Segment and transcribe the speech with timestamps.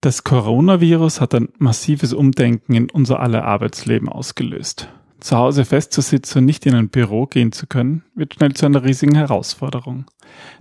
[0.00, 4.88] Das Coronavirus hat ein massives Umdenken in unser aller Arbeitsleben ausgelöst.
[5.18, 8.84] Zu Hause festzusitzen und nicht in ein Büro gehen zu können, wird schnell zu einer
[8.84, 10.04] riesigen Herausforderung.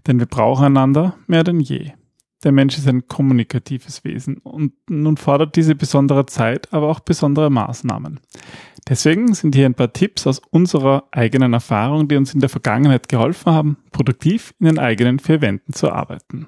[0.08, 1.92] Denn wir brauchen einander mehr denn je.
[2.44, 7.51] Der Mensch ist ein kommunikatives Wesen und nun fordert diese besondere Zeit aber auch besondere
[7.51, 8.19] Maßnahmen.
[8.89, 13.07] Deswegen sind hier ein paar Tipps aus unserer eigenen Erfahrung, die uns in der Vergangenheit
[13.07, 16.47] geholfen haben, produktiv in den eigenen vier Wänden zu arbeiten.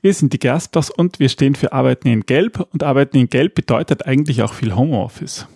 [0.00, 3.56] Wir sind die Gerstbachs und wir stehen für Arbeiten in Gelb und Arbeiten in Gelb
[3.56, 5.46] bedeutet eigentlich auch viel Homeoffice.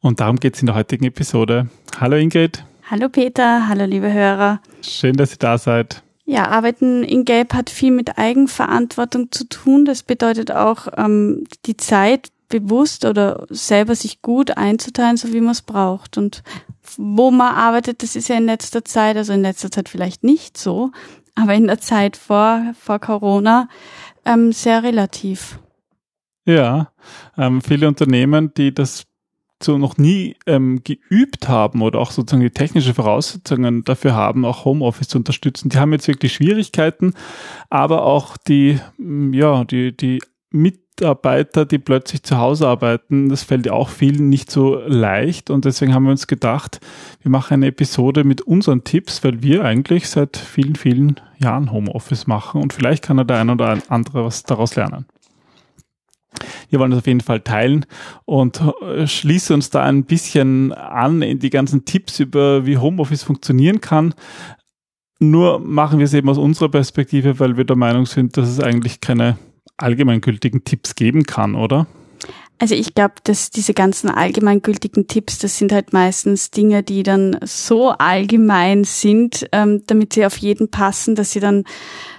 [0.00, 1.68] Und darum geht es in der heutigen Episode.
[1.98, 2.64] Hallo Ingrid.
[2.90, 4.60] Hallo Peter, hallo liebe Hörer.
[4.82, 6.02] Schön, dass ihr da seid.
[6.26, 9.86] Ja, Arbeiten in Gelb hat viel mit Eigenverantwortung zu tun.
[9.86, 15.52] Das bedeutet auch, ähm, die Zeit bewusst oder selber sich gut einzuteilen, so wie man
[15.52, 16.18] es braucht.
[16.18, 16.42] Und
[16.98, 20.58] wo man arbeitet, das ist ja in letzter Zeit, also in letzter Zeit vielleicht nicht
[20.58, 20.92] so,
[21.34, 23.68] aber in der Zeit vor, vor Corona
[24.24, 25.58] ähm, sehr relativ.
[26.46, 26.92] Ja,
[27.36, 29.06] ähm, viele Unternehmen, die das
[29.62, 34.64] so noch nie ähm, geübt haben oder auch sozusagen die technische Voraussetzungen dafür haben, auch
[34.64, 37.14] Homeoffice zu unterstützen, die haben jetzt wirklich Schwierigkeiten,
[37.70, 40.20] aber auch die, ja, die, die
[40.54, 45.64] Mitarbeiter, die plötzlich zu Hause arbeiten, das fällt ja auch vielen nicht so leicht und
[45.64, 46.80] deswegen haben wir uns gedacht,
[47.20, 52.28] wir machen eine Episode mit unseren Tipps, weil wir eigentlich seit vielen, vielen Jahren Homeoffice
[52.28, 55.06] machen und vielleicht kann er der ein oder andere was daraus lernen.
[56.70, 57.86] Wir wollen das auf jeden Fall teilen
[58.24, 63.24] und äh, schließen uns da ein bisschen an in die ganzen Tipps über wie Homeoffice
[63.24, 64.14] funktionieren kann.
[65.18, 68.60] Nur machen wir es eben aus unserer Perspektive, weil wir der Meinung sind, dass es
[68.60, 69.36] eigentlich keine
[69.76, 71.86] allgemeingültigen Tipps geben kann, oder?
[72.58, 77.36] Also ich glaube, dass diese ganzen allgemeingültigen Tipps, das sind halt meistens Dinge, die dann
[77.42, 81.64] so allgemein sind, ähm, damit sie auf jeden passen, dass sie dann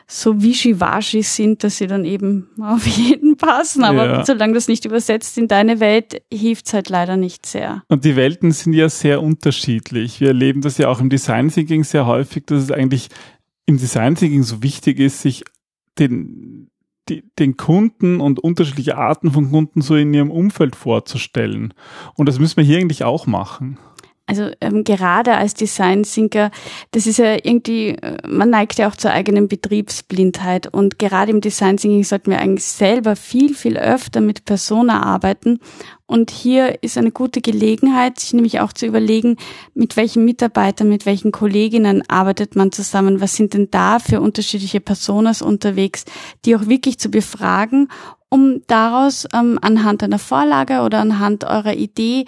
[0.08, 3.84] so wischiwaschi sind, dass sie dann eben auf jeden passen.
[3.86, 4.26] Aber ja.
[4.26, 7.84] solange das nicht übersetzt in deine Welt, hilft's halt leider nicht sehr.
[7.88, 10.20] Und die Welten sind ja sehr unterschiedlich.
[10.20, 13.10] Wir erleben das ja auch im Design Thinking sehr häufig, dass es eigentlich
[13.66, 15.44] im Design Thinking so wichtig ist, sich
[15.98, 16.70] den
[17.10, 21.74] die, den Kunden und unterschiedliche Arten von Kunden so in ihrem Umfeld vorzustellen.
[22.16, 23.78] Und das müssen wir hier eigentlich auch machen.
[24.28, 26.50] Also ähm, gerade als Design Thinker,
[26.92, 30.66] das ist ja irgendwie, äh, man neigt ja auch zur eigenen Betriebsblindheit.
[30.68, 35.60] Und gerade im Design Thinking sollten wir eigentlich selber viel, viel öfter mit Persona arbeiten.
[36.08, 39.38] Und hier ist eine gute Gelegenheit, sich nämlich auch zu überlegen,
[39.76, 44.80] mit welchen Mitarbeitern, mit welchen Kolleginnen arbeitet man zusammen, was sind denn da für unterschiedliche
[44.80, 46.06] Personas unterwegs,
[46.46, 47.90] die auch wirklich zu befragen,
[48.30, 52.26] um daraus ähm, anhand einer Vorlage oder anhand eurer Idee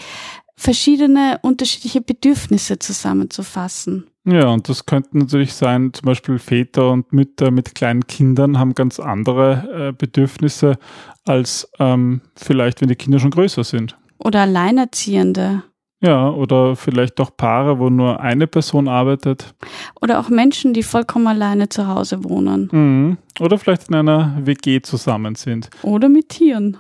[0.58, 4.08] verschiedene unterschiedliche Bedürfnisse zusammenzufassen.
[4.26, 8.76] Ja, und das könnten natürlich sein, zum Beispiel Väter und Mütter mit kleinen Kindern haben
[8.76, 10.78] ganz andere äh, Bedürfnisse
[11.24, 13.96] als ähm, vielleicht, wenn die Kinder schon größer sind.
[14.18, 15.64] Oder Alleinerziehende.
[16.02, 19.56] Ja, oder vielleicht auch Paare, wo nur eine Person arbeitet.
[20.02, 22.70] Oder auch Menschen, die vollkommen alleine zu Hause wohnen.
[22.72, 23.18] Mhm.
[23.40, 25.70] Oder vielleicht in einer WG zusammen sind.
[25.84, 26.78] Oder mit Tieren.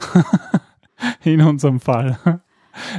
[1.23, 2.41] in unserem Fall.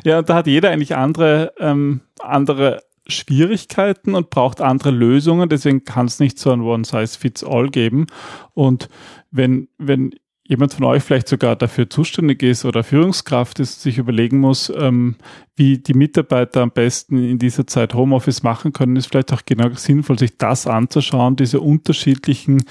[0.05, 5.49] Ja, da hat jeder eigentlich andere, ähm, andere Schwierigkeiten und braucht andere Lösungen.
[5.49, 8.07] Deswegen kann es nicht so ein One-Size-Fits-All geben.
[8.55, 8.89] Und
[9.31, 10.15] wenn, wenn
[10.49, 15.17] jemand von euch vielleicht sogar dafür zuständig ist oder Führungskraft ist, sich überlegen muss, ähm,
[15.57, 19.69] wie die Mitarbeiter am besten in dieser Zeit Homeoffice machen können, ist vielleicht auch genau
[19.75, 22.65] sinnvoll, sich das anzuschauen, diese unterschiedlichen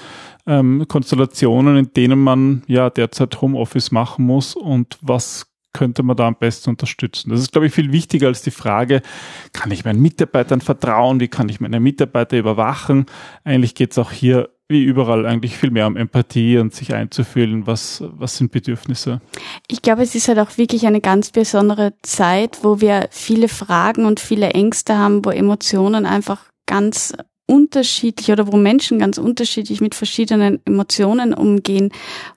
[0.46, 6.26] ähm, Konstellationen, in denen man ja derzeit Homeoffice machen muss und was könnte man da
[6.26, 7.30] am besten unterstützen?
[7.30, 9.02] Das ist, glaube ich, viel wichtiger als die Frage,
[9.52, 11.20] kann ich meinen Mitarbeitern vertrauen?
[11.20, 13.06] Wie kann ich meine Mitarbeiter überwachen?
[13.44, 17.66] Eigentlich geht es auch hier wie überall eigentlich viel mehr um Empathie und sich einzufühlen,
[17.66, 19.22] was, was sind Bedürfnisse.
[19.66, 24.04] Ich glaube, es ist halt auch wirklich eine ganz besondere Zeit, wo wir viele Fragen
[24.04, 27.14] und viele Ängste haben, wo Emotionen einfach ganz
[27.48, 31.90] unterschiedlich oder wo Menschen ganz unterschiedlich mit verschiedenen Emotionen umgehen.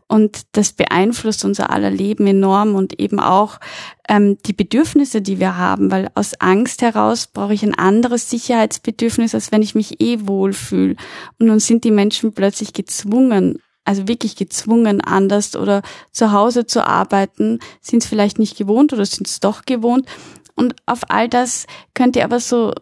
[0.07, 3.59] Und das beeinflusst unser aller Leben enorm und eben auch
[4.07, 9.35] ähm, die Bedürfnisse, die wir haben, weil aus Angst heraus brauche ich ein anderes Sicherheitsbedürfnis,
[9.35, 10.95] als wenn ich mich eh wohlfühle.
[11.39, 15.81] Und nun sind die Menschen plötzlich gezwungen, also wirklich gezwungen, anders oder
[16.11, 20.07] zu Hause zu arbeiten, sind es vielleicht nicht gewohnt oder sind es doch gewohnt.
[20.55, 22.73] Und auf all das könnt ihr aber so,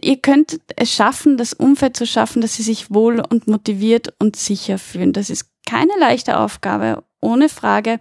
[0.00, 4.36] ihr könnt es schaffen, das Umfeld zu schaffen, dass sie sich wohl und motiviert und
[4.36, 5.12] sicher fühlen.
[5.12, 7.98] Das ist keine leichte Aufgabe, ohne Frage.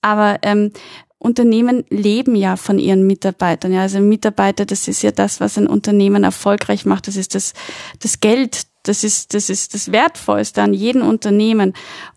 [0.00, 0.72] Aber ähm,
[1.18, 3.72] Unternehmen leben ja von ihren Mitarbeitern.
[3.72, 7.06] Ja, also Mitarbeiter, das ist ja das, was ein Unternehmen erfolgreich macht.
[7.06, 7.54] Das ist das,
[8.00, 11.74] das Geld, das ist, das ist das Wertvollste an jedem Unternehmen.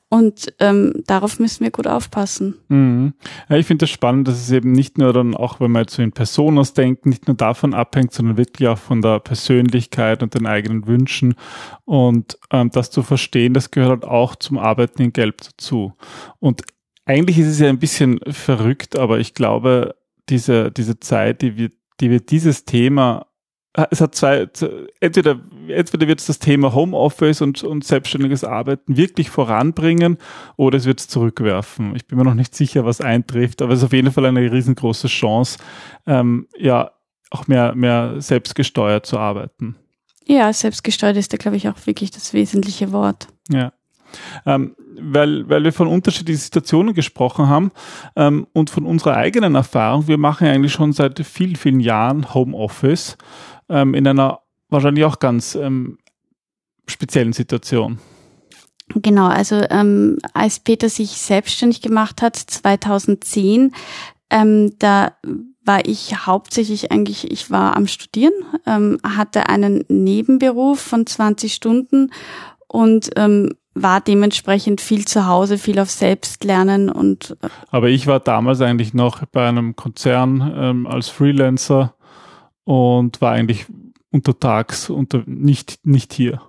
[0.09, 2.55] Und ähm, darauf müssen wir gut aufpassen.
[2.69, 3.13] Mhm.
[3.49, 5.95] Ja, ich finde das spannend, dass es eben nicht nur dann auch, wenn wir jetzt
[5.95, 10.35] so in Personas denken, nicht nur davon abhängt, sondern wirklich auch von der Persönlichkeit und
[10.35, 11.33] den eigenen Wünschen.
[11.85, 15.93] Und ähm, das zu verstehen, das gehört halt auch zum Arbeiten in Gelb dazu.
[16.39, 16.61] Und
[17.05, 19.95] eigentlich ist es ja ein bisschen verrückt, aber ich glaube,
[20.29, 21.69] diese, diese Zeit, die wir,
[21.99, 23.27] die wir dieses Thema
[23.91, 24.47] es hat zwei,
[25.01, 30.17] entweder, entweder wird es das Thema Homeoffice und, und selbstständiges Arbeiten wirklich voranbringen
[30.55, 31.95] oder es wird es zurückwerfen.
[31.95, 34.51] Ich bin mir noch nicht sicher, was eintrifft, aber es ist auf jeden Fall eine
[34.51, 35.59] riesengroße Chance,
[36.07, 36.91] ähm, ja,
[37.31, 39.75] auch mehr, mehr selbstgesteuert zu arbeiten.
[40.25, 43.27] Ja, selbstgesteuert ist da, glaube ich, auch wirklich das wesentliche Wort.
[43.49, 43.73] Ja.
[44.45, 47.71] Ähm, weil, weil wir von unterschiedlichen Situationen gesprochen haben
[48.15, 50.07] ähm, und von unserer eigenen Erfahrung.
[50.07, 53.17] Wir machen eigentlich schon seit vielen, vielen Jahren Homeoffice
[53.69, 55.97] ähm, in einer wahrscheinlich auch ganz ähm,
[56.87, 57.99] speziellen Situation.
[58.93, 63.73] Genau, also ähm, als Peter sich selbstständig gemacht hat, 2010,
[64.29, 65.13] ähm, da
[65.63, 68.33] war ich hauptsächlich eigentlich, ich war am Studieren,
[68.67, 72.11] ähm, hatte einen Nebenberuf von 20 Stunden
[72.67, 77.37] und ähm, war dementsprechend viel zu Hause, viel auf Selbstlernen und.
[77.41, 81.94] Äh Aber ich war damals eigentlich noch bei einem Konzern ähm, als Freelancer
[82.65, 83.65] und war eigentlich
[84.11, 86.41] untertags unter, nicht, nicht hier.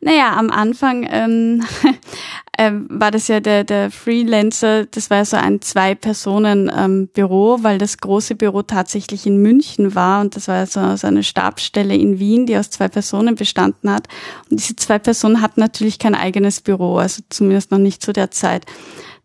[0.00, 1.64] Naja, am Anfang ähm,
[2.56, 7.98] äh, war das ja der, der Freelancer, das war so ein Zwei-Personen-Büro, ähm, weil das
[7.98, 12.46] große Büro tatsächlich in München war und das war so, so eine Stabsstelle in Wien,
[12.46, 14.06] die aus zwei Personen bestanden hat.
[14.50, 18.30] Und diese zwei Personen hatten natürlich kein eigenes Büro, also zumindest noch nicht zu der
[18.30, 18.66] Zeit.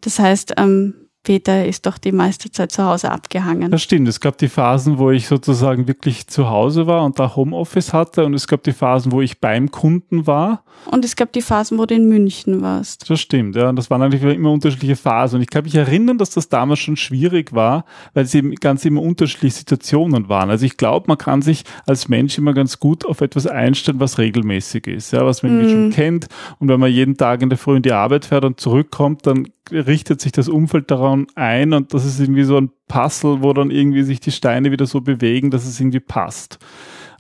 [0.01, 3.69] Das heißt, ähm, Peter ist doch die meiste Zeit zu Hause abgehangen.
[3.69, 4.07] Das stimmt.
[4.07, 8.25] Es gab die Phasen, wo ich sozusagen wirklich zu Hause war und da Homeoffice hatte
[8.25, 10.63] und es gab die Phasen, wo ich beim Kunden war.
[10.89, 13.07] Und es gab die Phasen, wo du in München warst.
[13.07, 13.69] Das stimmt, ja.
[13.69, 15.35] Und das waren eigentlich immer unterschiedliche Phasen.
[15.35, 17.85] Und ich kann mich erinnern, dass das damals schon schwierig war,
[18.15, 20.49] weil es eben ganz immer unterschiedliche Situationen waren.
[20.49, 24.17] Also ich glaube, man kann sich als Mensch immer ganz gut auf etwas einstellen, was
[24.17, 25.69] regelmäßig ist, ja, was man mm.
[25.69, 26.27] schon kennt.
[26.57, 29.47] Und wenn man jeden Tag in der Früh in die Arbeit fährt und zurückkommt, dann
[29.71, 33.71] richtet sich das Umfeld daran ein und das ist irgendwie so ein Puzzle, wo dann
[33.71, 36.59] irgendwie sich die Steine wieder so bewegen, dass es irgendwie passt.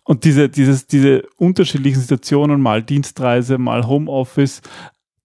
[0.03, 4.61] Und diese, dieses, diese unterschiedlichen Situationen, mal Dienstreise, mal Homeoffice,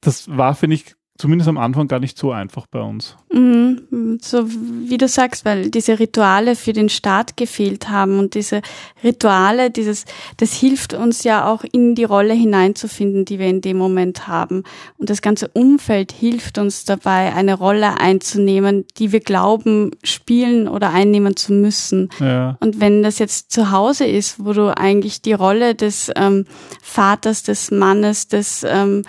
[0.00, 3.16] das war, finde ich, zumindest am Anfang gar nicht so einfach bei uns.
[3.32, 8.62] Mhm, so wie du sagst, weil diese Rituale für den Start gefehlt haben und diese
[9.02, 10.06] Rituale, dieses,
[10.38, 14.64] das hilft uns ja auch in die Rolle hineinzufinden, die wir in dem Moment haben.
[14.99, 20.90] Und das ganze Umfeld hilft uns dabei, eine Rolle einzunehmen, die wir glauben, spielen oder
[20.90, 22.10] einnehmen zu müssen.
[22.19, 22.56] Ja.
[22.58, 26.46] Und wenn das jetzt zu Hause ist, wo du eigentlich die Rolle des ähm,
[26.82, 29.05] Vaters, des Mannes, des ähm,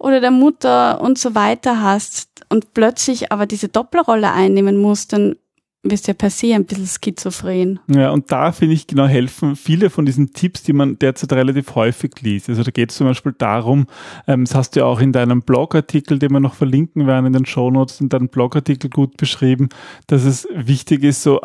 [0.00, 5.36] oder der Mutter und so weiter hast und plötzlich aber diese Doppelrolle einnehmen musst, dann
[5.82, 7.80] wirst ja per se ein bisschen schizophren.
[7.88, 11.74] Ja, und da finde ich genau helfen viele von diesen Tipps, die man derzeit relativ
[11.74, 12.50] häufig liest.
[12.50, 13.86] Also da geht es zum Beispiel darum,
[14.26, 17.32] ähm, das hast du ja auch in deinem Blogartikel, den wir noch verlinken werden in
[17.32, 19.68] den Shownotes, in deinem Blogartikel gut beschrieben,
[20.06, 21.40] dass es wichtig ist, so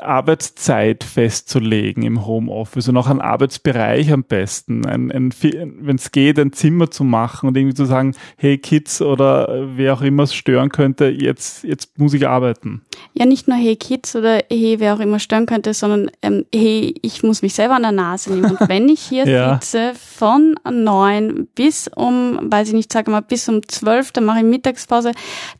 [0.00, 4.86] Arbeitszeit festzulegen im Homeoffice und auch einen Arbeitsbereich am besten.
[4.86, 9.02] Ein, ein, Wenn es geht, ein Zimmer zu machen und irgendwie zu sagen, hey Kids
[9.02, 12.82] oder wer auch immer es stören könnte, jetzt, jetzt muss ich arbeiten.
[13.14, 16.94] Ja, nicht nur hey Kids oder hey wer auch immer stören könnte, sondern ähm, hey,
[17.02, 18.56] ich muss mich selber an der Nase nehmen.
[18.56, 19.54] Und wenn ich hier ja.
[19.54, 24.38] sitze von neun bis um, weiß ich nicht, sage mal bis um zwölf, dann mache
[24.38, 25.12] ich Mittagspause,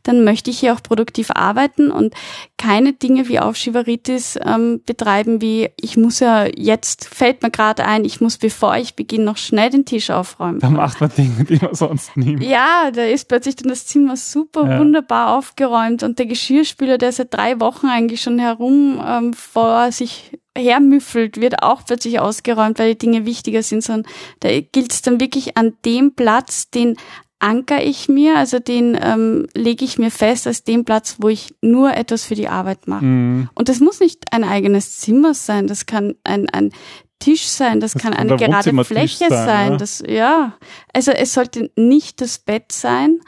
[0.03, 2.13] dann möchte ich hier auch produktiv arbeiten und
[2.57, 7.85] keine Dinge wie Aufschieberitis Aktivities ähm, betreiben, wie ich muss ja jetzt, fällt mir gerade
[7.85, 10.59] ein, ich muss, bevor ich beginne, noch schnell den Tisch aufräumen.
[10.59, 12.43] Da macht man Dinge, die man sonst nie macht.
[12.43, 14.79] Ja, da ist plötzlich dann das Zimmer super ja.
[14.79, 20.31] wunderbar aufgeräumt und der Geschirrspüler, der seit drei Wochen eigentlich schon herum ähm, vor sich
[20.57, 24.11] hermüffelt, wird auch plötzlich ausgeräumt, weil die Dinge wichtiger sind, sondern
[24.41, 26.97] da gilt es dann wirklich an dem Platz, den
[27.39, 31.55] anker ich mir, also den ähm, lege ich mir fest als den Platz, wo ich
[31.61, 33.05] nur etwas für die Arbeit mache.
[33.05, 33.49] Mhm.
[33.55, 36.71] Und das muss nicht ein eigenes Zimmer sein, das kann ein, ein
[37.19, 39.45] Tisch sein, das, das kann eine gerade Fläche sein.
[39.45, 39.77] sein ja.
[39.77, 40.53] Das, ja,
[40.93, 43.19] also es sollte nicht das Bett sein,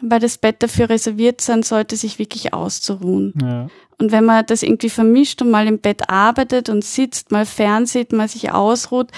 [0.00, 3.34] weil das Bett dafür reserviert sein sollte, sich wirklich auszuruhen.
[3.40, 3.68] Ja.
[3.98, 8.12] Und wenn man das irgendwie vermischt und mal im Bett arbeitet und sitzt, mal fernsieht,
[8.12, 9.10] mal sich ausruht,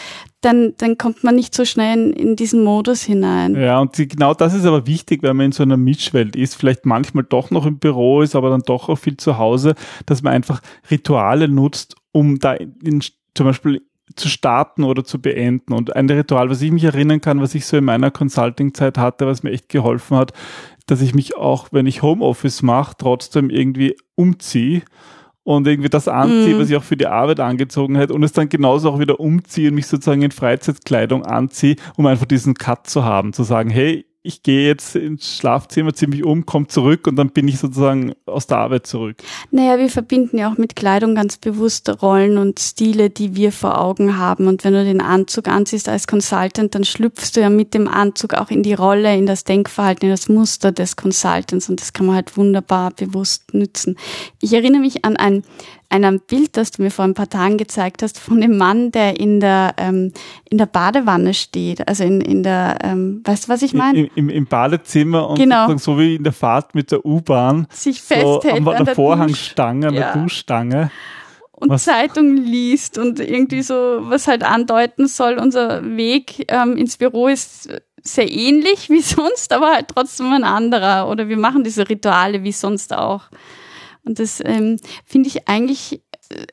[0.46, 3.56] dann, dann kommt man nicht so schnell in, in diesen Modus hinein.
[3.56, 6.54] Ja, und die, genau das ist aber wichtig, wenn man in so einer Mischwelt ist,
[6.54, 9.74] vielleicht manchmal doch noch im Büro ist, aber dann doch auch viel zu Hause,
[10.06, 13.02] dass man einfach Rituale nutzt, um da in,
[13.34, 13.82] zum Beispiel
[14.14, 15.72] zu starten oder zu beenden.
[15.72, 19.26] Und ein Ritual, was ich mich erinnern kann, was ich so in meiner Consulting-Zeit hatte,
[19.26, 20.32] was mir echt geholfen hat,
[20.86, 24.82] dass ich mich auch, wenn ich Homeoffice mache, trotzdem irgendwie umziehe
[25.46, 26.58] und irgendwie das anziehe, mm.
[26.58, 29.68] was ich auch für die Arbeit angezogen hätte und es dann genauso auch wieder umziehe
[29.68, 34.05] und mich sozusagen in Freizeitkleidung anziehe, um einfach diesen Cut zu haben, zu sagen, hey,
[34.26, 38.14] ich gehe jetzt ins Schlafzimmer, ziehe mich um, komme zurück und dann bin ich sozusagen
[38.26, 39.16] aus der Arbeit zurück.
[39.50, 43.80] Naja, wir verbinden ja auch mit Kleidung ganz bewusst Rollen und Stile, die wir vor
[43.80, 44.48] Augen haben.
[44.48, 48.34] Und wenn du den Anzug anziehst als Consultant, dann schlüpfst du ja mit dem Anzug
[48.34, 52.06] auch in die Rolle, in das Denkverhalten, in das Muster des Consultants und das kann
[52.06, 53.96] man halt wunderbar bewusst nützen.
[54.42, 55.44] Ich erinnere mich an ein
[55.88, 59.18] einem Bild, das du mir vor ein paar Tagen gezeigt hast, von dem Mann, der
[59.20, 60.12] in der, ähm,
[60.48, 61.86] in der Badewanne steht.
[61.86, 64.00] Also in, in der, ähm, weißt du, was ich meine?
[64.00, 65.74] Im, im, Im, Badezimmer und genau.
[65.76, 67.66] so wie in der Fahrt mit der U-Bahn.
[67.70, 70.90] Sich festhält so an, an der, Vorhangstange, an der Duschstange.
[71.52, 71.84] Und was?
[71.84, 77.70] Zeitung liest und irgendwie so, was halt andeuten soll, unser Weg ähm, ins Büro ist
[78.02, 81.08] sehr ähnlich wie sonst, aber halt trotzdem ein anderer.
[81.08, 83.22] Oder wir machen diese Rituale wie sonst auch.
[84.06, 86.46] Und das ähm, finde ich eigentlich äh,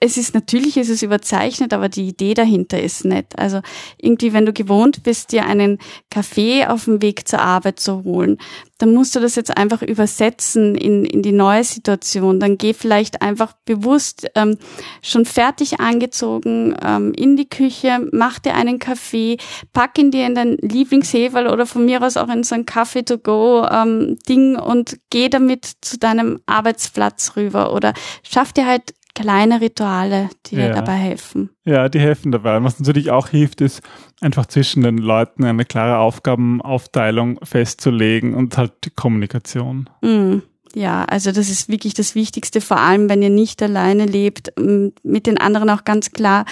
[0.00, 3.38] es ist natürlich, ist es überzeichnet, aber die Idee dahinter ist nett.
[3.38, 3.60] Also
[3.96, 5.78] irgendwie, wenn du gewohnt bist, dir einen
[6.10, 8.36] Kaffee auf dem Weg zur Arbeit zu holen,
[8.76, 12.40] dann musst du das jetzt einfach übersetzen in, in die neue Situation.
[12.40, 14.58] Dann geh vielleicht einfach bewusst ähm,
[15.00, 19.38] schon fertig angezogen ähm, in die Küche, mach dir einen Kaffee,
[19.72, 24.54] pack ihn dir in dein Lieblingsheferl oder von mir aus auch in so ein Kaffee-to-go-Ding
[24.56, 30.56] ähm, und geh damit zu deinem Arbeitsplatz rüber oder schaff dir halt kleine Rituale, die
[30.56, 30.68] ja.
[30.68, 31.50] dir dabei helfen.
[31.64, 32.62] Ja, die helfen dabei.
[32.62, 33.82] Was natürlich auch hilft, ist
[34.20, 39.88] einfach zwischen den Leuten eine klare Aufgabenaufteilung festzulegen und halt die Kommunikation.
[40.02, 40.38] Mm.
[40.74, 45.26] Ja, also das ist wirklich das Wichtigste, vor allem wenn ihr nicht alleine lebt, mit
[45.26, 46.44] den anderen auch ganz klar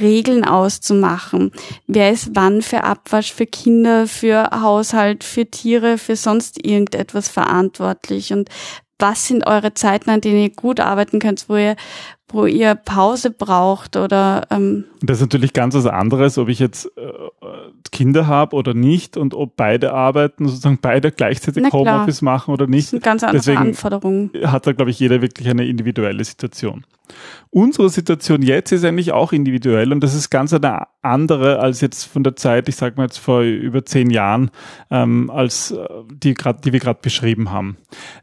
[0.00, 1.52] Regeln auszumachen.
[1.86, 8.32] Wer ist wann für Abwasch, für Kinder, für Haushalt, für Tiere, für sonst irgendetwas verantwortlich
[8.32, 8.48] und
[8.98, 11.76] was sind eure Zeiten, an denen ihr gut arbeiten könnt, wo ihr,
[12.28, 16.90] wo ihr Pause braucht oder ähm das ist natürlich ganz was anderes, ob ich jetzt
[16.96, 17.12] äh,
[17.92, 22.86] Kinder habe oder nicht und ob beide arbeiten, sozusagen beide gleichzeitig Homeoffice machen oder nicht.
[22.86, 24.30] Das sind ganz andere Deswegen Anforderungen.
[24.44, 26.84] Hat da, glaube ich, jeder wirklich eine individuelle Situation.
[27.50, 32.04] Unsere Situation jetzt ist eigentlich auch individuell und das ist ganz eine andere als jetzt
[32.04, 34.50] von der Zeit, ich sage mal jetzt vor über zehn Jahren,
[34.90, 37.76] ähm, als äh, die, grad, die wir gerade beschrieben haben.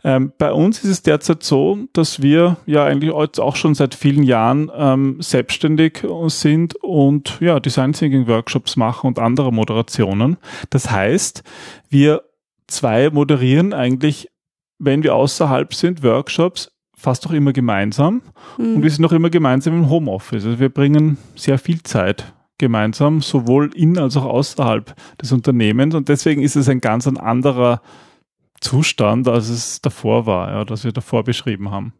[0.03, 4.23] Ähm, bei uns ist es derzeit so, dass wir ja eigentlich auch schon seit vielen
[4.23, 10.37] Jahren ähm, selbstständig sind und ja Design Thinking Workshops machen und andere Moderationen.
[10.69, 11.43] Das heißt,
[11.89, 12.23] wir
[12.67, 14.29] zwei moderieren eigentlich
[14.83, 18.21] wenn wir außerhalb sind, Workshops fast auch immer gemeinsam
[18.57, 18.75] mhm.
[18.75, 20.45] und wir sind auch immer gemeinsam im Homeoffice.
[20.45, 26.09] Also wir bringen sehr viel Zeit gemeinsam, sowohl in als auch außerhalb des Unternehmens und
[26.09, 27.81] deswegen ist es ein ganz ein anderer
[28.61, 31.93] Zustand, als es davor war, ja, das wir davor beschrieben haben.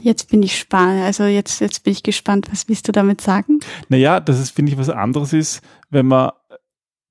[0.00, 3.60] Jetzt bin ich spannend, also jetzt, jetzt bin ich gespannt, was willst du damit sagen?
[3.88, 6.30] Naja, dass es, finde ich, was anderes ist, wenn man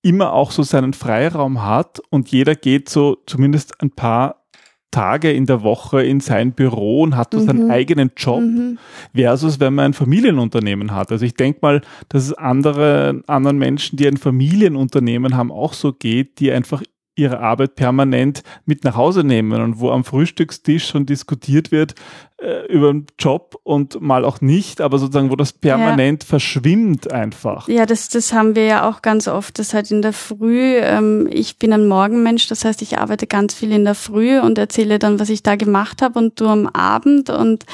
[0.02, 4.44] immer auch so seinen Freiraum hat und jeder geht so zumindest ein paar
[4.92, 7.46] Tage in der Woche in sein Büro und hat mhm.
[7.46, 8.78] seinen eigenen Job, mhm.
[9.16, 11.12] versus wenn man ein Familienunternehmen hat.
[11.12, 15.94] Also ich denke mal, dass es andere, anderen Menschen, die ein Familienunternehmen haben, auch so
[15.94, 16.84] geht, die einfach
[17.16, 21.94] ihre Arbeit permanent mit nach Hause nehmen und wo am Frühstückstisch schon diskutiert wird
[22.44, 26.28] äh, über den Job und mal auch nicht, aber sozusagen, wo das permanent ja.
[26.28, 27.68] verschwimmt einfach.
[27.68, 31.30] Ja, das, das haben wir ja auch ganz oft, das halt in der Früh, ähm,
[31.32, 34.98] ich bin ein Morgenmensch, das heißt, ich arbeite ganz viel in der Früh und erzähle
[34.98, 37.66] dann, was ich da gemacht habe und du am Abend und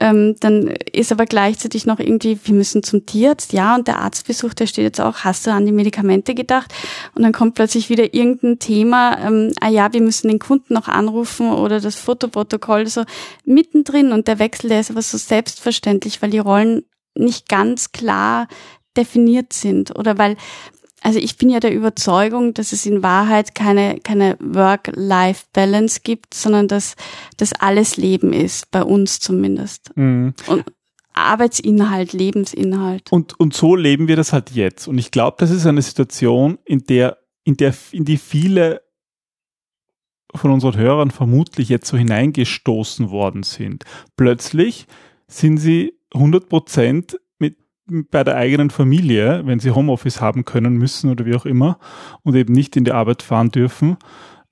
[0.00, 4.54] ähm, dann ist aber gleichzeitig noch irgendwie, wir müssen zum Tierarzt, ja, und der Arztbesuch,
[4.54, 6.72] der steht jetzt auch, hast du an die Medikamente gedacht?
[7.14, 10.88] Und dann kommt plötzlich wieder irgendein Thema, ähm, ah ja, wir müssen den Kunden noch
[10.88, 13.04] anrufen oder das Fotoprotokoll, so
[13.44, 14.12] mittendrin.
[14.12, 16.84] Und der Wechsel, der ist aber so selbstverständlich, weil die Rollen
[17.14, 18.48] nicht ganz klar
[18.96, 19.96] definiert sind.
[19.96, 20.36] Oder weil
[21.02, 26.68] also ich bin ja der Überzeugung, dass es in Wahrheit keine, keine Work-Life-Balance gibt, sondern
[26.68, 26.94] dass
[27.36, 29.96] das alles Leben ist, bei uns zumindest.
[29.96, 30.34] Mhm.
[30.46, 30.64] Und
[31.14, 33.10] Arbeitsinhalt, Lebensinhalt.
[33.10, 34.86] Und, und so leben wir das halt jetzt.
[34.88, 38.82] Und ich glaube, das ist eine Situation, in der, in der, in die viele
[40.34, 43.84] von unseren Hörern vermutlich jetzt so hineingestoßen worden sind.
[44.16, 44.86] Plötzlich
[45.26, 47.18] sind sie 100 Prozent
[48.10, 51.78] bei der eigenen Familie, wenn sie Homeoffice haben können, müssen oder wie auch immer
[52.22, 53.96] und eben nicht in die Arbeit fahren dürfen.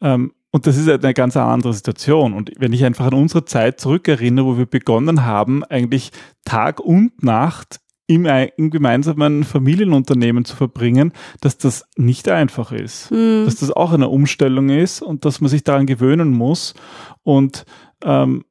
[0.00, 2.32] Ähm, und das ist eine ganz andere Situation.
[2.32, 6.10] Und wenn ich einfach an unsere Zeit zurückerinnere, wo wir begonnen haben, eigentlich
[6.44, 13.12] Tag und Nacht im, im gemeinsamen Familienunternehmen zu verbringen, dass das nicht einfach ist.
[13.12, 13.44] Mhm.
[13.44, 16.74] Dass das auch eine Umstellung ist und dass man sich daran gewöhnen muss.
[17.22, 17.64] Und
[18.02, 18.44] ähm,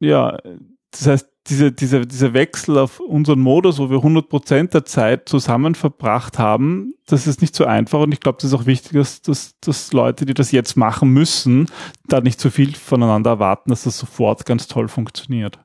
[0.00, 0.36] ja,
[0.90, 5.28] das heißt, diese, diese, dieser Wechsel auf unseren Modus, wo wir 100 Prozent der Zeit
[5.28, 8.92] zusammen verbracht haben, das ist nicht so einfach und ich glaube, das ist auch wichtig,
[8.92, 11.66] dass, dass, dass Leute, die das jetzt machen müssen,
[12.06, 15.58] da nicht zu viel voneinander erwarten, dass das sofort ganz toll funktioniert.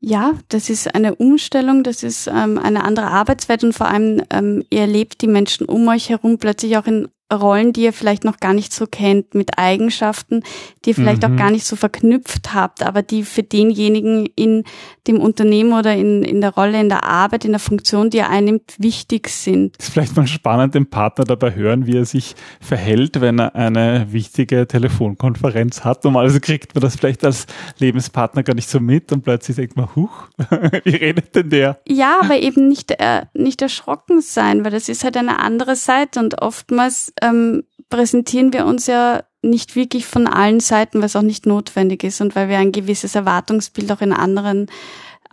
[0.00, 4.64] Ja, das ist eine Umstellung, das ist ähm, eine andere Arbeitswelt und vor allem ähm,
[4.70, 8.38] ihr erlebt die Menschen um euch herum plötzlich auch in Rollen, die ihr vielleicht noch
[8.38, 10.42] gar nicht so kennt, mit Eigenschaften,
[10.84, 11.34] die ihr vielleicht mhm.
[11.34, 14.64] auch gar nicht so verknüpft habt, aber die für denjenigen in
[15.06, 18.30] dem Unternehmen oder in, in der Rolle, in der Arbeit, in der Funktion, die er
[18.30, 19.76] einnimmt, wichtig sind.
[19.78, 23.54] Es ist vielleicht mal spannend, den Partner dabei hören, wie er sich verhält, wenn er
[23.54, 26.04] eine wichtige Telefonkonferenz hat.
[26.04, 27.46] Normalerweise kriegt man das vielleicht als
[27.78, 30.28] Lebenspartner gar nicht so mit und plötzlich denkt man, huch,
[30.84, 31.80] wie redet denn der?
[31.86, 36.20] Ja, aber eben nicht, äh, nicht erschrocken sein, weil das ist halt eine andere Seite
[36.20, 41.46] und oftmals ähm, präsentieren wir uns ja nicht wirklich von allen Seiten, weil auch nicht
[41.46, 44.66] notwendig ist und weil wir ein gewisses Erwartungsbild auch in anderen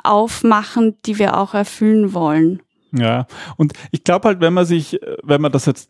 [0.03, 2.61] aufmachen, die wir auch erfüllen wollen.
[2.91, 3.27] Ja,
[3.57, 5.89] und ich glaube halt, wenn man sich, wenn man das jetzt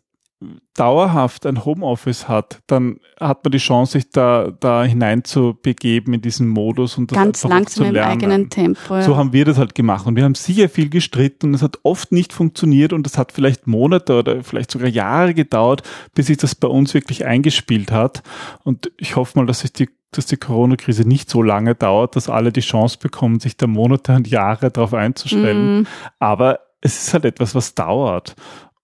[0.74, 6.12] dauerhaft ein Homeoffice hat, dann hat man die Chance, sich da, da hinein zu begeben
[6.12, 8.96] in diesen Modus und das ganz langsam im eigenen Tempo.
[8.96, 9.02] Ja.
[9.02, 11.78] So haben wir das halt gemacht und wir haben sicher viel gestritten und es hat
[11.84, 15.82] oft nicht funktioniert und es hat vielleicht Monate oder vielleicht sogar Jahre gedauert,
[16.14, 18.22] bis sich das bei uns wirklich eingespielt hat
[18.62, 22.30] und ich hoffe mal, dass sich die dass die Corona-Krise nicht so lange dauert, dass
[22.30, 25.80] alle die Chance bekommen, sich da Monate und Jahre darauf einzustellen.
[25.80, 25.86] Mm.
[26.20, 28.34] Aber es ist halt etwas, was dauert.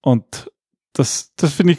[0.02, 0.51] Und
[0.92, 1.78] das, das finde ich,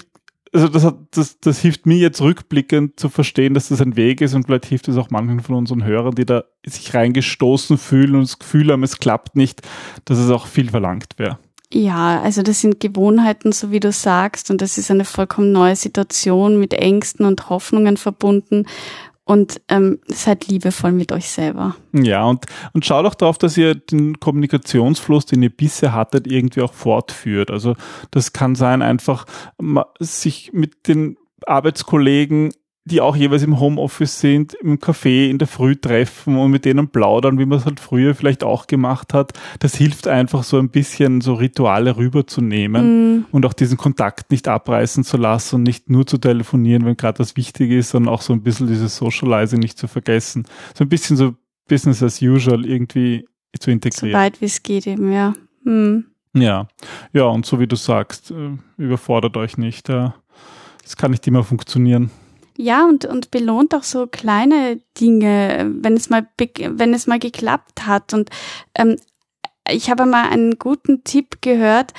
[0.54, 4.22] also das, hat, das, das hilft mir jetzt rückblickend zu verstehen, dass das ein Weg
[4.22, 8.16] ist und vielleicht hilft es auch manchen von unseren Hörern, die da sich reingestoßen fühlen
[8.16, 9.62] und das Gefühl haben, es klappt nicht,
[10.06, 11.40] dass es auch viel verlangt wäre.
[11.74, 15.76] Ja, also das sind Gewohnheiten, so wie du sagst, und das ist eine vollkommen neue
[15.76, 18.68] Situation mit Ängsten und Hoffnungen verbunden
[19.26, 21.76] und ähm, seid liebevoll mit euch selber.
[21.94, 26.62] Ja, und, und schaut auch darauf, dass ihr den Kommunikationsfluss, den ihr bisher hattet, irgendwie
[26.62, 27.50] auch fortführt.
[27.50, 27.76] Also
[28.12, 29.26] das kann sein, einfach
[30.00, 32.54] sich mit den Arbeitskollegen
[32.86, 36.90] die auch jeweils im Homeoffice sind, im Café in der Früh treffen und mit denen
[36.90, 39.32] plaudern, wie man es halt früher vielleicht auch gemacht hat.
[39.60, 43.26] Das hilft einfach so ein bisschen so Rituale rüberzunehmen mm.
[43.32, 47.20] und auch diesen Kontakt nicht abreißen zu lassen und nicht nur zu telefonieren, wenn gerade
[47.20, 50.46] das wichtig ist, sondern auch so ein bisschen dieses Socializing nicht zu vergessen.
[50.76, 51.36] So ein bisschen so
[51.70, 53.26] Business as usual irgendwie
[53.58, 54.12] zu integrieren.
[54.12, 55.34] So weit wie es geht eben, ja.
[55.64, 56.06] Mm.
[56.36, 56.68] Ja,
[57.14, 59.88] ja, und so wie du sagst, äh, überfordert euch nicht.
[59.88, 62.12] Das kann nicht immer funktionieren.
[62.58, 67.88] Ja, und, und belohnt auch so kleine Dinge, wenn es mal, wenn es mal geklappt
[67.88, 68.14] hat.
[68.14, 68.30] Und
[68.76, 68.98] ähm,
[69.70, 71.94] ich habe mal einen guten Tipp gehört,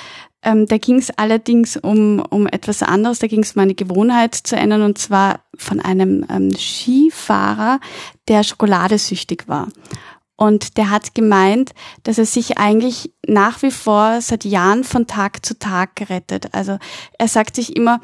[0.45, 4.35] ähm, da ging es allerdings um, um etwas anderes, da ging es um eine Gewohnheit
[4.35, 7.79] zu ändern und zwar von einem ähm, Skifahrer,
[8.27, 9.69] der schokoladesüchtig war.
[10.37, 11.71] Und der hat gemeint,
[12.03, 16.53] dass er sich eigentlich nach wie vor seit Jahren von Tag zu Tag gerettet.
[16.53, 16.77] Also
[17.17, 18.01] er sagt sich immer,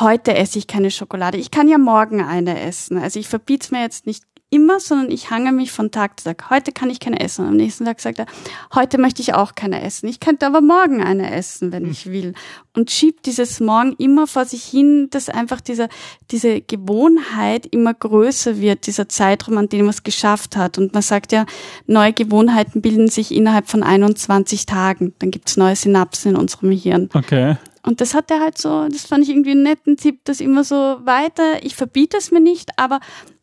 [0.00, 1.38] heute esse ich keine Schokolade.
[1.38, 2.98] Ich kann ja morgen eine essen.
[2.98, 6.24] Also ich verbiete es mir jetzt nicht immer, sondern ich hange mich von Tag zu
[6.24, 6.50] Tag.
[6.50, 7.46] Heute kann ich keine essen.
[7.46, 8.26] Am nächsten Tag sagt er,
[8.74, 10.08] heute möchte ich auch keine essen.
[10.08, 12.34] Ich könnte aber morgen eine essen, wenn ich will.
[12.74, 15.88] Und schiebt dieses Morgen immer vor sich hin, dass einfach diese,
[16.30, 20.76] diese Gewohnheit immer größer wird, dieser Zeitraum, an dem man es geschafft hat.
[20.76, 21.46] Und man sagt ja,
[21.86, 25.14] neue Gewohnheiten bilden sich innerhalb von 21 Tagen.
[25.18, 27.08] Dann gibt es neue Synapsen in unserem Hirn.
[27.14, 27.56] Okay.
[27.84, 30.64] Und das hat er halt so, das fand ich irgendwie einen netten Tipp, das immer
[30.64, 33.00] so weiter, ich verbiete es mir nicht, aber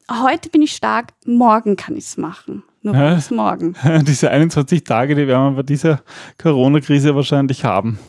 [0.10, 2.64] heute bin ich stark, morgen kann ich es machen.
[2.82, 3.76] Nur ja, bis morgen.
[4.08, 6.02] Diese 21 Tage, die werden wir bei dieser
[6.38, 8.00] Corona-Krise wahrscheinlich haben.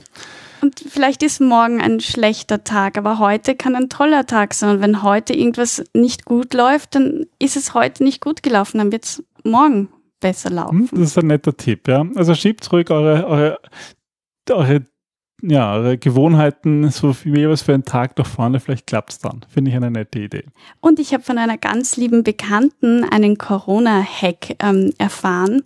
[0.62, 4.76] Und vielleicht ist morgen ein schlechter Tag, aber heute kann ein toller Tag sein.
[4.76, 8.92] Und wenn heute irgendwas nicht gut läuft, dann ist es heute nicht gut gelaufen, dann
[8.92, 9.88] wird es morgen
[10.20, 10.90] besser laufen.
[10.90, 12.04] Hm, das ist ein netter Tipp, ja.
[12.14, 13.58] Also schiebt ruhig eure, eure,
[14.50, 14.84] eure
[15.42, 19.40] ja, eure Gewohnheiten so wie jeweils für einen Tag nach vorne, vielleicht klappt es dann.
[19.48, 20.44] Finde ich eine nette Idee.
[20.80, 25.62] Und ich habe von einer ganz lieben Bekannten einen Corona-Hack ähm, erfahren.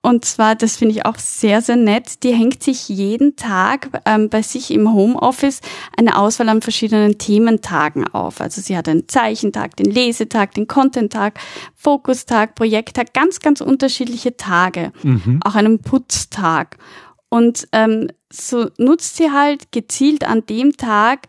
[0.00, 4.28] Und zwar, das finde ich auch sehr, sehr nett, die hängt sich jeden Tag ähm,
[4.28, 5.60] bei sich im Homeoffice
[5.96, 8.40] eine Auswahl an verschiedenen Thementagen auf.
[8.40, 11.40] Also sie hat einen Zeichentag, den Lesetag, den Contenttag,
[11.74, 14.92] Fokustag, Projekttag, ganz, ganz unterschiedliche Tage.
[15.02, 15.40] Mhm.
[15.44, 16.78] Auch einen Putztag.
[17.28, 21.26] Und ähm, so nutzt sie halt gezielt an dem Tag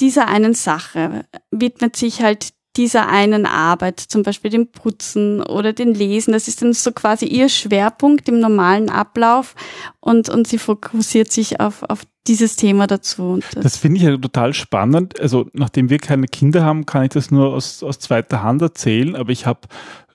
[0.00, 5.94] dieser einen Sache, widmet sich halt dieser einen Arbeit, zum Beispiel dem Putzen oder den
[5.94, 6.32] Lesen.
[6.32, 9.56] Das ist dann so quasi ihr Schwerpunkt im normalen Ablauf
[10.00, 13.40] und, und sie fokussiert sich auf, auf dieses Thema dazu.
[13.54, 15.18] das, das finde ich ja total spannend.
[15.20, 19.16] Also nachdem wir keine Kinder haben, kann ich das nur aus, aus zweiter Hand erzählen,
[19.16, 19.60] aber ich habe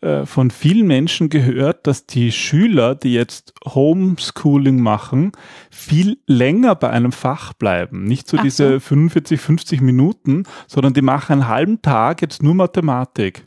[0.01, 5.31] äh, von vielen Menschen gehört, dass die Schüler, die jetzt Homeschooling machen,
[5.71, 8.03] viel länger bei einem Fach bleiben.
[8.03, 8.79] Nicht so Ach diese so.
[8.79, 13.45] 45, 50 Minuten, sondern die machen einen halben Tag jetzt nur Mathematik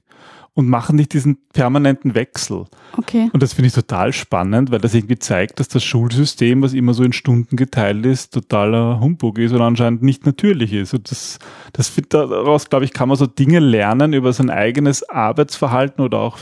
[0.56, 2.64] und machen nicht diesen permanenten Wechsel.
[2.96, 3.28] Okay.
[3.34, 6.94] Und das finde ich total spannend, weil das irgendwie zeigt, dass das Schulsystem, was immer
[6.94, 10.94] so in Stunden geteilt ist, totaler Humbug ist und anscheinend nicht natürlich ist.
[10.94, 11.38] Und das,
[11.74, 16.38] das daraus, glaube ich, kann man so Dinge lernen über sein eigenes Arbeitsverhalten oder auch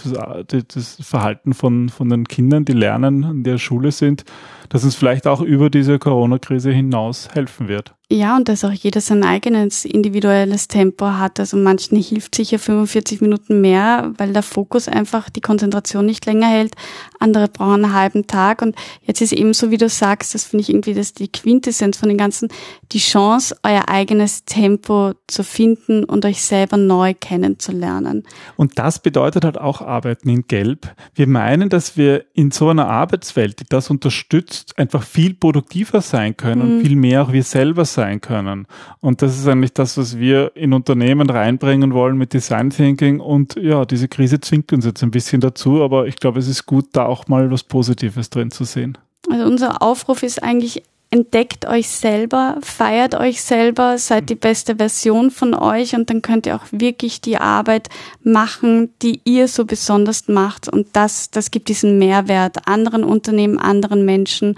[0.47, 4.25] das Verhalten von, von den Kindern, die lernen, in der Schule sind,
[4.69, 7.95] dass uns vielleicht auch über diese Corona-Krise hinaus helfen wird.
[8.11, 11.41] Ja, und dass auch jeder sein eigenes individuelles Tempo hat.
[11.41, 16.49] Also manchen hilft sicher 45 Minuten mehr, weil der Fokus einfach die Konzentration nicht länger
[16.49, 16.75] hält.
[17.19, 18.61] Andere brauchen einen halben Tag.
[18.61, 21.97] Und jetzt ist eben so, wie du sagst, das finde ich irgendwie das die Quintessenz
[21.97, 22.49] von den ganzen,
[22.93, 28.25] die Chance, euer eigenes Tempo zu finden und euch selber neu kennenzulernen.
[28.57, 30.95] Und das bedeutet halt auch Arbeiten in Gelb.
[31.15, 36.37] Wir meinen, dass wir in so einer Arbeitswelt, die das unterstützt, einfach viel produktiver sein
[36.37, 36.77] können mhm.
[36.77, 38.67] und viel mehr auch wir selber sein können.
[39.01, 43.21] Und das ist eigentlich das, was wir in Unternehmen reinbringen wollen mit Design Thinking.
[43.21, 46.67] Und ja, diese Krise zwingt uns jetzt ein bisschen dazu, aber ich glaube, es ist
[46.67, 48.99] gut, da auch mal was Positives drin zu sehen.
[49.31, 55.31] Also unser Aufruf ist eigentlich, entdeckt euch selber, feiert euch selber, seid die beste Version
[55.31, 57.89] von euch und dann könnt ihr auch wirklich die Arbeit
[58.25, 60.69] machen, die ihr so besonders macht.
[60.69, 64.57] Und das, das gibt diesen Mehrwert anderen Unternehmen, anderen Menschen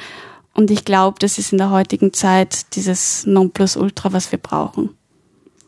[0.56, 4.90] und ich glaube, das ist in der heutigen Zeit dieses Nonplusultra, was wir brauchen.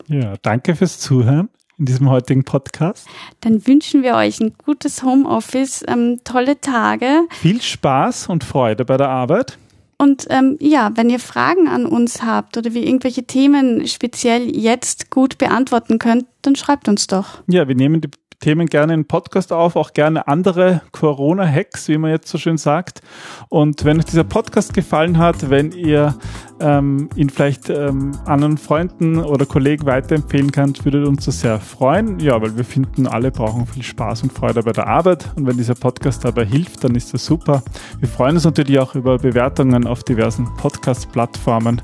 [0.08, 3.06] Ja, danke fürs Zuhören in diesem heutigen Podcast.
[3.40, 7.22] Dann wünschen wir euch ein gutes Homeoffice, ähm, tolle Tage.
[7.30, 9.58] Viel Spaß und Freude bei der Arbeit.
[9.98, 15.10] Und ähm, ja, wenn ihr Fragen an uns habt oder wir irgendwelche Themen speziell jetzt
[15.10, 17.42] gut beantworten könnt, dann schreibt uns doch.
[17.48, 18.08] Ja, wir nehmen die
[18.40, 23.00] Themen gerne in Podcast auf, auch gerne andere Corona-Hacks, wie man jetzt so schön sagt.
[23.48, 26.14] Und wenn euch dieser Podcast gefallen hat, wenn ihr
[26.60, 32.20] ähm, ihn vielleicht ähm, anderen Freunden oder Kollegen weiterempfehlen könnt, würde uns das sehr freuen.
[32.20, 35.30] Ja, weil wir finden, alle brauchen viel Spaß und Freude bei der Arbeit.
[35.36, 37.62] Und wenn dieser Podcast dabei hilft, dann ist das super.
[37.98, 41.82] Wir freuen uns natürlich auch über Bewertungen auf diversen Podcast-Plattformen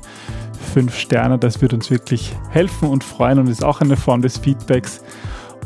[0.73, 1.37] fünf Sterne.
[1.37, 5.01] Das wird uns wirklich helfen und freuen und ist auch eine Form des Feedbacks.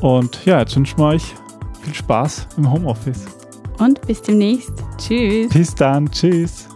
[0.01, 1.35] Und ja, jetzt wünschen wir euch
[1.81, 3.25] viel Spaß im Homeoffice.
[3.79, 4.73] Und bis demnächst.
[4.97, 5.49] Tschüss.
[5.53, 6.09] Bis dann.
[6.11, 6.67] Tschüss.